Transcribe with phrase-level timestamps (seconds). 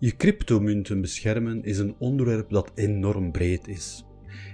[0.00, 4.04] Je cryptomunten beschermen is een onderwerp dat enorm breed is.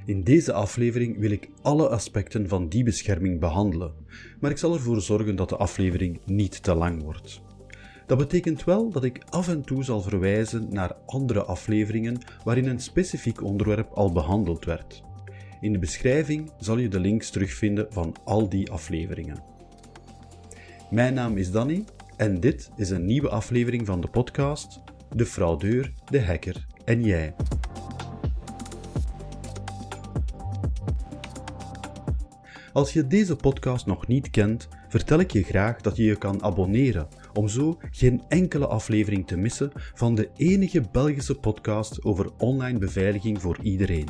[0.07, 3.93] In deze aflevering wil ik alle aspecten van die bescherming behandelen,
[4.41, 7.43] maar ik zal ervoor zorgen dat de aflevering niet te lang wordt.
[8.07, 12.81] Dat betekent wel dat ik af en toe zal verwijzen naar andere afleveringen waarin een
[12.81, 15.03] specifiek onderwerp al behandeld werd.
[15.61, 19.43] In de beschrijving zal je de links terugvinden van al die afleveringen.
[20.90, 21.85] Mijn naam is Danny
[22.17, 24.82] en dit is een nieuwe aflevering van de podcast
[25.14, 27.35] De fraudeur, de hacker en jij.
[32.72, 36.42] Als je deze podcast nog niet kent, vertel ik je graag dat je je kan
[36.42, 42.78] abonneren om zo geen enkele aflevering te missen van de enige Belgische podcast over online
[42.78, 44.08] beveiliging voor iedereen.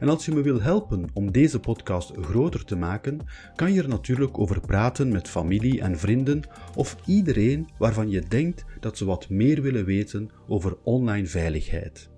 [0.00, 3.20] En als je me wil helpen om deze podcast groter te maken,
[3.54, 6.42] kan je er natuurlijk over praten met familie en vrienden
[6.74, 12.10] of iedereen waarvan je denkt dat ze wat meer willen weten over online veiligheid.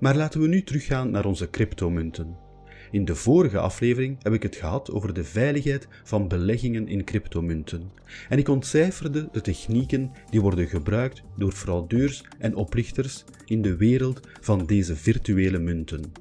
[0.00, 2.36] Maar laten we nu teruggaan naar onze cryptomunten.
[2.90, 7.90] In de vorige aflevering heb ik het gehad over de veiligheid van beleggingen in cryptomunten.
[8.28, 14.20] En ik ontcijferde de technieken die worden gebruikt door fraudeurs en oplichters in de wereld
[14.40, 16.12] van deze virtuele munten.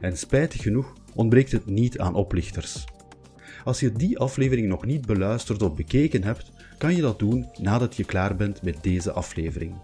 [0.00, 2.84] En spijtig genoeg ontbreekt het niet aan oplichters.
[3.64, 7.96] Als je die aflevering nog niet beluisterd of bekeken hebt, kan je dat doen nadat
[7.96, 9.74] je klaar bent met deze aflevering.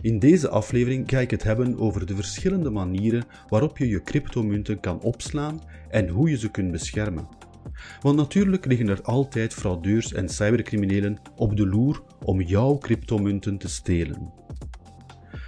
[0.00, 4.80] In deze aflevering ga ik het hebben over de verschillende manieren waarop je je cryptomunten
[4.80, 7.28] kan opslaan en hoe je ze kunt beschermen.
[8.00, 13.68] Want natuurlijk liggen er altijd fraudeurs en cybercriminelen op de loer om jouw cryptomunten te
[13.68, 14.43] stelen.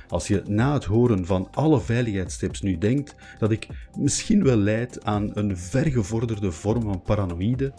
[0.09, 3.69] Als je na het horen van alle veiligheidstips nu denkt dat ik
[3.99, 7.73] misschien wel leid aan een vergevorderde vorm van paranoïde,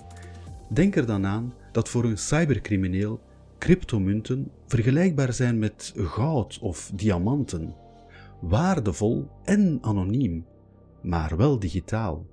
[0.69, 3.21] denk er dan aan dat voor een cybercrimineel
[3.57, 7.75] cryptomunten vergelijkbaar zijn met goud of diamanten.
[8.41, 10.45] Waardevol en anoniem,
[11.01, 12.25] maar wel digitaal.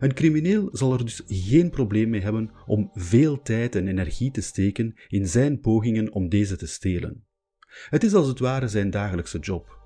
[0.00, 4.40] Een crimineel zal er dus geen probleem mee hebben om veel tijd en energie te
[4.40, 7.25] steken in zijn pogingen om deze te stelen.
[7.88, 9.78] Het is als het ware zijn dagelijkse job.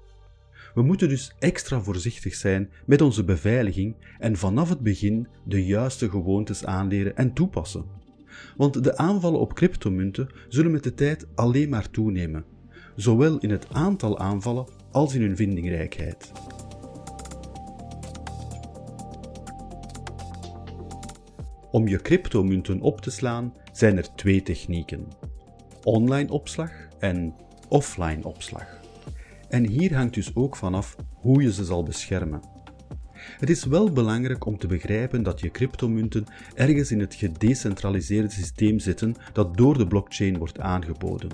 [0.74, 6.10] We moeten dus extra voorzichtig zijn met onze beveiliging en vanaf het begin de juiste
[6.10, 7.84] gewoontes aanleren en toepassen.
[8.56, 12.44] Want de aanvallen op cryptomunten zullen met de tijd alleen maar toenemen,
[12.96, 16.32] zowel in het aantal aanvallen als in hun vindingrijkheid.
[21.70, 25.08] Om je cryptomunten op te slaan zijn er twee technieken:
[25.82, 27.34] online opslag en
[27.70, 28.80] offline opslag.
[29.48, 32.42] En hier hangt dus ook vanaf hoe je ze zal beschermen.
[33.38, 38.78] Het is wel belangrijk om te begrijpen dat je cryptomunten ergens in het gedecentraliseerde systeem
[38.78, 41.30] zitten dat door de blockchain wordt aangeboden.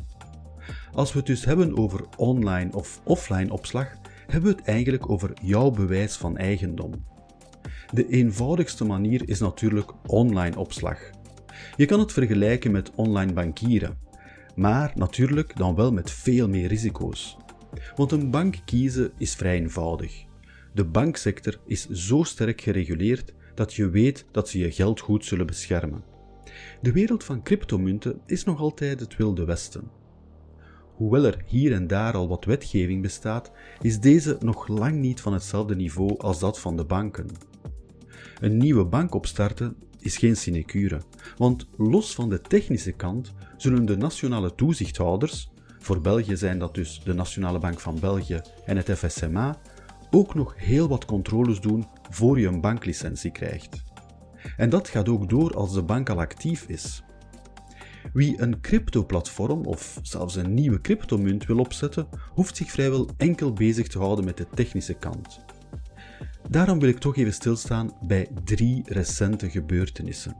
[0.92, 3.88] Als we het dus hebben over online of offline opslag,
[4.26, 7.04] hebben we het eigenlijk over jouw bewijs van eigendom.
[7.92, 10.98] De eenvoudigste manier is natuurlijk online opslag.
[11.76, 13.98] Je kan het vergelijken met online bankieren,
[14.56, 17.36] maar natuurlijk dan wel met veel meer risico's.
[17.96, 20.24] Want een bank kiezen is vrij eenvoudig.
[20.74, 25.46] De banksector is zo sterk gereguleerd dat je weet dat ze je geld goed zullen
[25.46, 26.04] beschermen.
[26.80, 29.90] De wereld van cryptomunten is nog altijd het wilde westen.
[30.94, 35.32] Hoewel er hier en daar al wat wetgeving bestaat, is deze nog lang niet van
[35.32, 37.26] hetzelfde niveau als dat van de banken.
[38.40, 41.00] Een nieuwe bank opstarten is geen sinecure,
[41.36, 47.00] want los van de technische kant zullen de nationale toezichthouders, voor België zijn dat dus
[47.04, 49.58] de Nationale Bank van België en het FSMA,
[50.10, 53.82] ook nog heel wat controles doen voor je een banklicentie krijgt.
[54.56, 57.02] En dat gaat ook door als de bank al actief is.
[58.12, 63.88] Wie een crypto-platform of zelfs een nieuwe cryptomunt wil opzetten, hoeft zich vrijwel enkel bezig
[63.88, 65.44] te houden met de technische kant.
[66.48, 70.36] Daarom wil ik toch even stilstaan bij drie recente gebeurtenissen.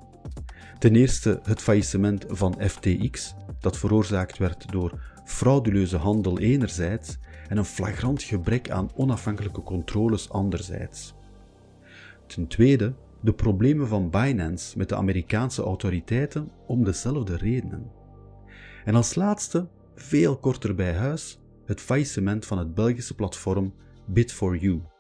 [0.79, 7.19] Ten eerste het faillissement van FTX, dat veroorzaakt werd door frauduleuze handel enerzijds
[7.49, 11.15] en een flagrant gebrek aan onafhankelijke controles anderzijds.
[12.27, 17.91] Ten tweede de problemen van Binance met de Amerikaanse autoriteiten om dezelfde redenen.
[18.85, 23.75] En als laatste, veel korter bij huis, het faillissement van het Belgische platform
[24.15, 24.96] Bit4You,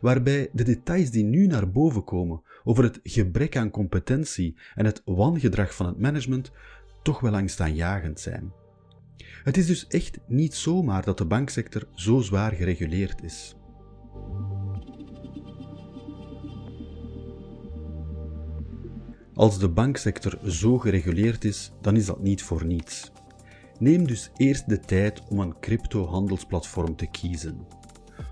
[0.00, 5.02] waarbij de details die nu naar boven komen over het gebrek aan competentie en het
[5.04, 6.52] wangedrag van het management
[7.02, 8.52] toch wel angstaanjagend zijn.
[9.42, 13.56] Het is dus echt niet zomaar dat de banksector zo zwaar gereguleerd is.
[19.34, 23.10] Als de banksector zo gereguleerd is, dan is dat niet voor niets.
[23.78, 27.66] Neem dus eerst de tijd om een crypto-handelsplatform te kiezen.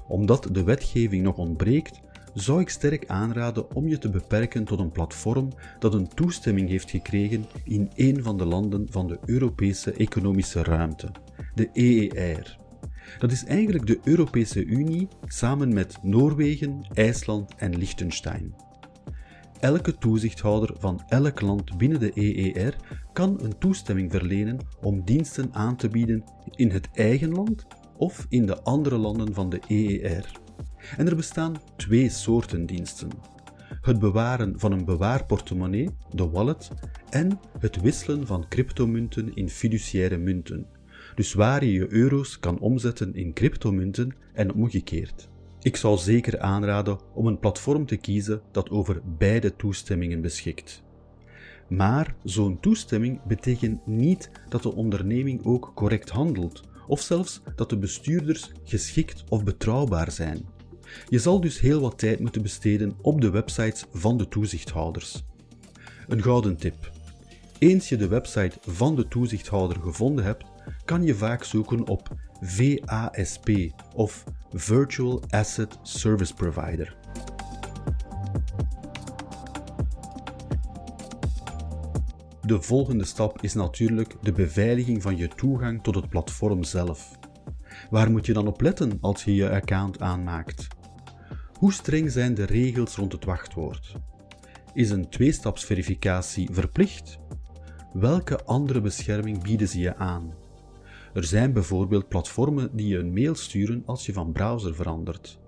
[0.08, 2.00] Omdat de wetgeving nog ontbreekt,
[2.34, 5.48] zou ik sterk aanraden om je te beperken tot een platform
[5.78, 11.10] dat een toestemming heeft gekregen in een van de landen van de Europese Economische Ruimte,
[11.54, 12.58] de EER.
[13.19, 18.54] Dat is eigenlijk de Europese Unie samen met Noorwegen, IJsland en Liechtenstein.
[19.60, 22.76] Elke toezichthouder van elk land binnen de EER
[23.12, 27.66] kan een toestemming verlenen om diensten aan te bieden in het eigen land
[27.96, 30.31] of in de andere landen van de EER.
[30.96, 33.08] En er bestaan twee soorten diensten.
[33.81, 36.70] Het bewaren van een bewaarportemonnee, de wallet,
[37.11, 40.67] en het wisselen van cryptomunten in fiduciaire munten.
[41.14, 45.29] Dus waar je je euro's kan omzetten in cryptomunten en omgekeerd.
[45.61, 50.82] Ik zou zeker aanraden om een platform te kiezen dat over beide toestemmingen beschikt.
[51.69, 57.78] Maar zo'n toestemming betekent niet dat de onderneming ook correct handelt, of zelfs dat de
[57.78, 60.46] bestuurders geschikt of betrouwbaar zijn.
[61.08, 65.22] Je zal dus heel wat tijd moeten besteden op de websites van de toezichthouders.
[66.08, 66.90] Een gouden tip.
[67.58, 70.44] Eens je de website van de toezichthouder gevonden hebt,
[70.84, 72.08] kan je vaak zoeken op
[72.40, 73.50] VASP
[73.94, 76.96] of Virtual Asset Service Provider.
[82.46, 87.19] De volgende stap is natuurlijk de beveiliging van je toegang tot het platform zelf.
[87.91, 90.67] Waar moet je dan op letten als je je account aanmaakt?
[91.58, 93.94] Hoe streng zijn de regels rond het wachtwoord?
[94.75, 97.19] Is een tweestapsverificatie verplicht?
[97.93, 100.35] Welke andere bescherming bieden ze je aan?
[101.14, 105.38] Er zijn bijvoorbeeld platformen die je een mail sturen als je van browser verandert.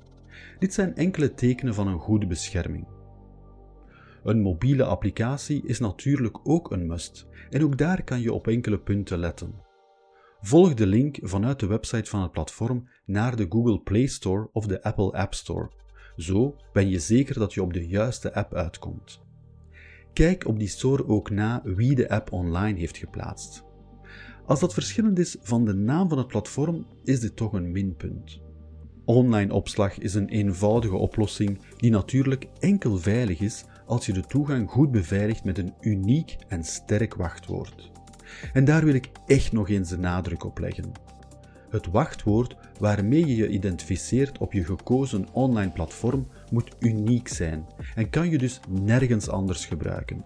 [0.59, 2.96] Dit zijn enkele tekenen van een goede bescherming.
[4.27, 8.79] Een mobiele applicatie is natuurlijk ook een must en ook daar kan je op enkele
[8.79, 9.55] punten letten.
[10.41, 14.67] Volg de link vanuit de website van het platform naar de Google Play Store of
[14.67, 15.71] de Apple App Store.
[16.17, 19.21] Zo ben je zeker dat je op de juiste app uitkomt.
[20.13, 23.65] Kijk op die store ook na wie de app online heeft geplaatst.
[24.47, 28.41] Als dat verschillend is van de naam van het platform, is dit toch een minpunt.
[29.05, 34.71] Online opslag is een eenvoudige oplossing die natuurlijk enkel veilig is als je de toegang
[34.71, 37.91] goed beveiligt met een uniek en sterk wachtwoord.
[38.53, 40.93] En daar wil ik echt nog eens de nadruk op leggen.
[41.71, 48.11] Het wachtwoord waarmee je je identificeert op je gekozen online platform moet uniek zijn en
[48.11, 50.25] kan je dus nergens anders gebruiken.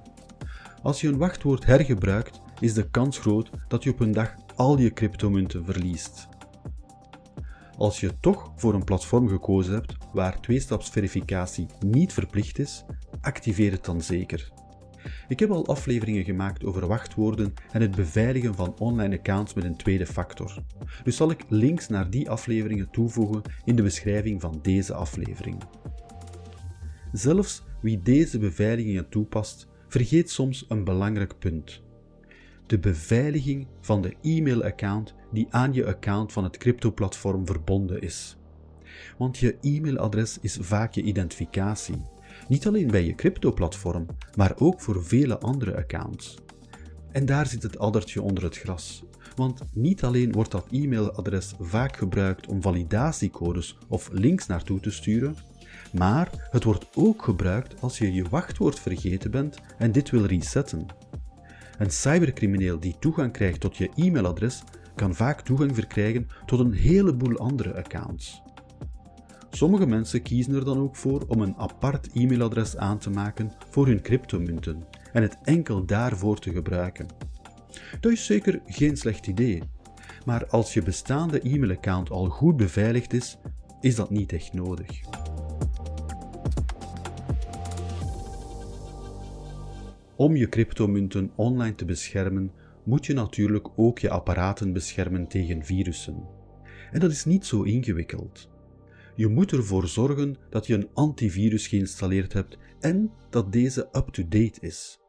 [0.82, 4.78] Als je een wachtwoord hergebruikt, is de kans groot dat je op een dag al
[4.78, 6.28] je cryptomunten verliest.
[7.76, 12.84] Als je toch voor een platform gekozen hebt waar tweestapsverificatie niet verplicht is,
[13.20, 14.50] activeer het dan zeker.
[15.28, 19.76] Ik heb al afleveringen gemaakt over wachtwoorden en het beveiligen van online accounts met een
[19.76, 20.62] tweede factor.
[21.04, 25.62] Dus zal ik links naar die afleveringen toevoegen in de beschrijving van deze aflevering.
[27.12, 31.82] Zelfs wie deze beveiligingen toepast, vergeet soms een belangrijk punt.
[32.66, 38.36] De beveiliging van de e-mailaccount die aan je account van het crypto-platform verbonden is.
[39.18, 42.06] Want je e-mailadres is vaak je identificatie.
[42.48, 44.06] Niet alleen bij je crypto-platform,
[44.36, 46.38] maar ook voor vele andere accounts.
[47.12, 49.04] En daar zit het addertje onder het gras.
[49.36, 55.36] Want niet alleen wordt dat e-mailadres vaak gebruikt om validatiecodes of links naartoe te sturen,
[55.92, 60.86] maar het wordt ook gebruikt als je je wachtwoord vergeten bent en dit wil resetten.
[61.78, 64.62] Een cybercrimineel die toegang krijgt tot je e-mailadres
[64.94, 68.42] kan vaak toegang verkrijgen tot een heleboel andere accounts.
[69.50, 73.86] Sommige mensen kiezen er dan ook voor om een apart e-mailadres aan te maken voor
[73.86, 77.06] hun cryptomunten en het enkel daarvoor te gebruiken.
[78.00, 79.62] Dat is zeker geen slecht idee,
[80.24, 83.38] maar als je bestaande e-mailaccount al goed beveiligd is,
[83.80, 85.00] is dat niet echt nodig.
[90.16, 92.52] Om je cryptomunten online te beschermen,
[92.84, 96.24] moet je natuurlijk ook je apparaten beschermen tegen virussen.
[96.92, 98.49] En dat is niet zo ingewikkeld.
[99.20, 105.00] Je moet ervoor zorgen dat je een antivirus geïnstalleerd hebt en dat deze up-to-date is.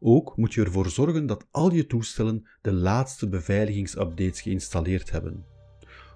[0.00, 5.44] Ook moet je ervoor zorgen dat al je toestellen de laatste beveiligingsupdates geïnstalleerd hebben.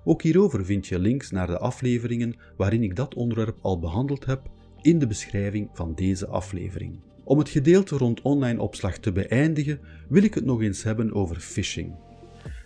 [0.05, 4.51] Ook hierover vind je links naar de afleveringen waarin ik dat onderwerp al behandeld heb
[4.81, 7.01] in de beschrijving van deze aflevering.
[7.25, 11.37] Om het gedeelte rond online opslag te beëindigen, wil ik het nog eens hebben over
[11.37, 11.95] phishing.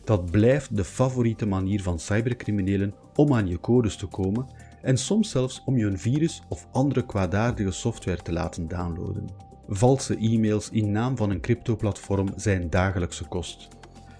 [0.07, 4.47] Dat blijft de favoriete manier van cybercriminelen om aan je codes te komen
[4.83, 9.29] en soms zelfs om je een virus of andere kwaadaardige software te laten downloaden.
[9.69, 13.69] valse e-mails in naam van een crypto-platform zijn dagelijkse kost.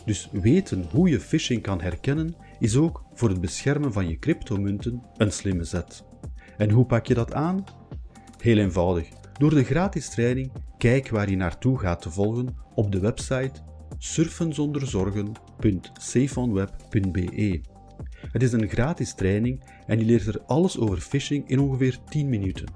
[0.05, 5.03] Dus weten hoe je phishing kan herkennen is ook voor het beschermen van je cryptomunten
[5.17, 6.05] een slimme zet.
[6.57, 7.65] En hoe pak je dat aan?
[8.41, 9.09] Heel eenvoudig.
[9.39, 13.61] Door de gratis training Kijk waar je naartoe gaat te volgen op de website
[15.61, 17.61] surfenzonderzorgen.safeonweb.be.
[18.33, 22.29] Het is een gratis training en je leert er alles over phishing in ongeveer 10
[22.29, 22.67] minuten.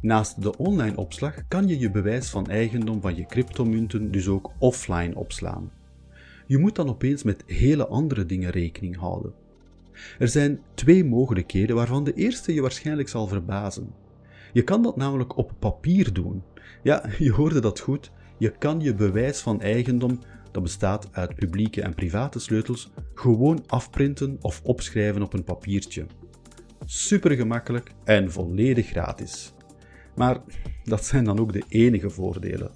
[0.00, 4.50] Naast de online opslag kan je je bewijs van eigendom van je cryptomunten dus ook
[4.58, 5.70] offline opslaan.
[6.46, 9.32] Je moet dan opeens met hele andere dingen rekening houden.
[10.18, 13.92] Er zijn twee mogelijkheden waarvan de eerste je waarschijnlijk zal verbazen.
[14.56, 16.42] Je kan dat namelijk op papier doen.
[16.82, 18.10] Ja, je hoorde dat goed.
[18.38, 20.20] Je kan je bewijs van eigendom,
[20.50, 26.06] dat bestaat uit publieke en private sleutels, gewoon afprinten of opschrijven op een papiertje.
[26.84, 29.54] Super gemakkelijk en volledig gratis.
[30.14, 30.40] Maar
[30.84, 32.70] dat zijn dan ook de enige voordelen.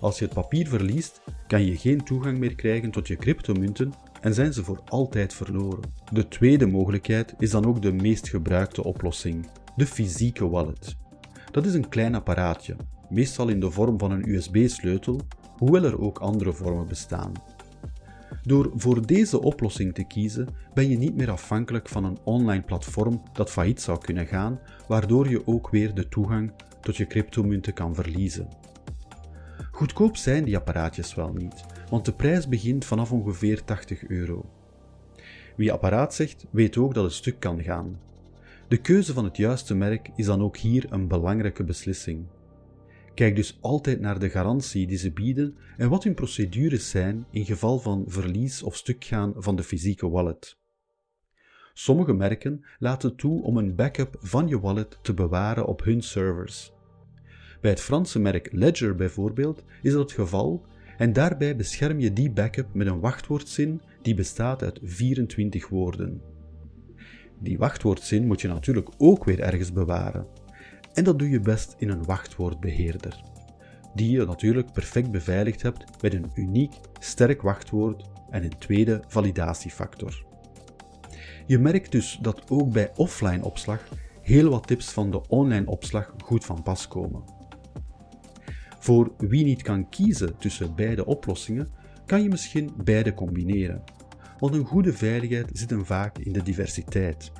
[0.00, 4.34] Als je het papier verliest, kan je geen toegang meer krijgen tot je cryptomunten en
[4.34, 5.92] zijn ze voor altijd verloren.
[6.12, 11.02] De tweede mogelijkheid is dan ook de meest gebruikte oplossing, de fysieke wallet.
[11.54, 12.76] Dat is een klein apparaatje,
[13.08, 15.20] meestal in de vorm van een USB-sleutel,
[15.58, 17.32] hoewel er ook andere vormen bestaan.
[18.42, 23.22] Door voor deze oplossing te kiezen ben je niet meer afhankelijk van een online platform
[23.32, 27.94] dat failliet zou kunnen gaan, waardoor je ook weer de toegang tot je cryptomunten kan
[27.94, 28.48] verliezen.
[29.70, 34.44] Goedkoop zijn die apparaatjes wel niet, want de prijs begint vanaf ongeveer 80 euro.
[35.56, 37.98] Wie apparaat zegt, weet ook dat het stuk kan gaan.
[38.68, 42.26] De keuze van het juiste merk is dan ook hier een belangrijke beslissing.
[43.14, 47.44] Kijk dus altijd naar de garantie die ze bieden en wat hun procedures zijn in
[47.44, 50.58] geval van verlies of stukgaan van de fysieke wallet.
[51.72, 56.72] Sommige merken laten toe om een backup van je wallet te bewaren op hun servers.
[57.60, 60.66] Bij het Franse merk Ledger bijvoorbeeld is dat het geval
[60.98, 66.33] en daarbij bescherm je die backup met een wachtwoordzin die bestaat uit 24 woorden.
[67.38, 70.26] Die wachtwoordzin moet je natuurlijk ook weer ergens bewaren.
[70.92, 73.22] En dat doe je best in een wachtwoordbeheerder,
[73.94, 80.24] die je natuurlijk perfect beveiligd hebt met een uniek, sterk wachtwoord en een tweede validatiefactor.
[81.46, 83.88] Je merkt dus dat ook bij offline opslag
[84.22, 87.22] heel wat tips van de online opslag goed van pas komen.
[88.78, 91.70] Voor wie niet kan kiezen tussen beide oplossingen,
[92.06, 93.82] kan je misschien beide combineren.
[94.38, 97.32] Want een goede veiligheid zit hem vaak in de diversiteit.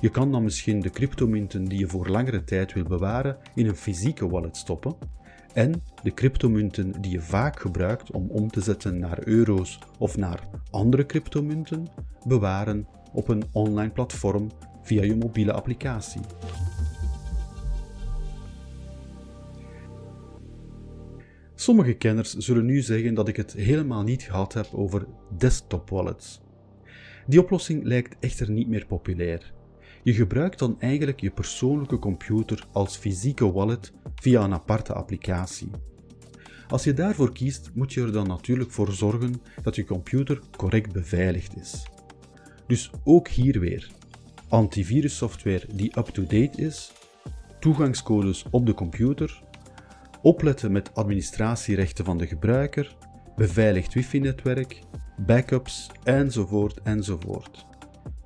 [0.00, 3.76] Je kan dan misschien de cryptomunten die je voor langere tijd wil bewaren in een
[3.76, 4.96] fysieke wallet stoppen
[5.52, 10.48] en de cryptomunten die je vaak gebruikt om om te zetten naar euro's of naar
[10.70, 11.86] andere cryptomunten
[12.26, 14.50] bewaren op een online platform
[14.82, 16.20] via je mobiele applicatie.
[21.64, 25.06] Sommige kenners zullen nu zeggen dat ik het helemaal niet gehad heb over
[25.38, 26.40] desktop wallets.
[27.26, 29.52] Die oplossing lijkt echter niet meer populair.
[30.02, 35.70] Je gebruikt dan eigenlijk je persoonlijke computer als fysieke wallet via een aparte applicatie.
[36.68, 40.92] Als je daarvoor kiest, moet je er dan natuurlijk voor zorgen dat je computer correct
[40.92, 41.86] beveiligd is.
[42.66, 43.90] Dus ook hier weer
[44.48, 46.92] antivirussoftware die up-to-date is,
[47.60, 49.42] toegangscodes op de computer
[50.24, 52.96] opletten met administratierechten van de gebruiker,
[53.36, 54.80] beveiligd wifi-netwerk,
[55.16, 57.66] backups enzovoort enzovoort.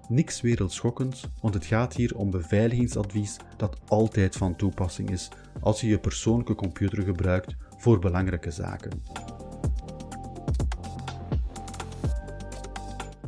[0.08, 5.28] Niks wereldschokkends, want het gaat hier om beveiligingsadvies dat altijd van toepassing is
[5.60, 9.02] als je je persoonlijke computer gebruikt voor belangrijke zaken.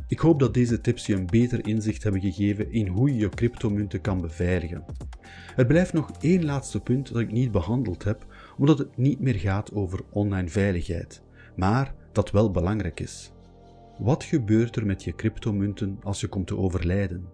[0.07, 3.29] Ik hoop dat deze tips je een beter inzicht hebben gegeven in hoe je je
[3.29, 4.85] cryptomunten kan beveiligen.
[5.55, 8.25] Er blijft nog één laatste punt dat ik niet behandeld heb,
[8.61, 11.23] omdat het niet meer gaat over online veiligheid,
[11.55, 13.31] maar dat wel belangrijk is.
[13.97, 17.29] Wat gebeurt er met je cryptomunten als je komt te overlijden?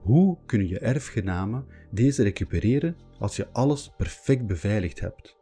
[0.00, 5.36] Hoe kunnen je erfgenamen deze recupereren als je alles perfect beveiligd hebt?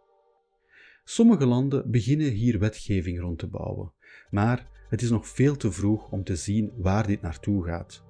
[1.04, 3.92] Sommige landen beginnen hier wetgeving rond te bouwen,
[4.30, 8.04] maar het is nog veel te vroeg om te zien waar dit naartoe gaat.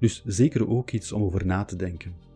[0.00, 2.29] Dus zeker ook iets om over na te denken.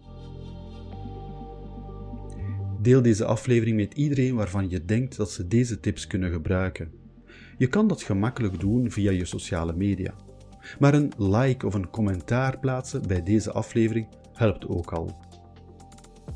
[2.85, 6.93] Deel deze aflevering met iedereen waarvan je denkt dat ze deze tips kunnen gebruiken.
[7.57, 10.15] Je kan dat gemakkelijk doen via je sociale media.
[10.79, 15.17] Maar een like of een commentaar plaatsen bij deze aflevering helpt ook al.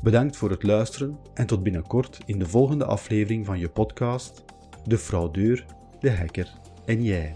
[0.01, 4.43] Bedankt voor het luisteren en tot binnenkort in de volgende aflevering van je podcast
[4.85, 5.65] De fraudeur,
[5.99, 6.53] de hacker
[6.85, 7.35] en jij.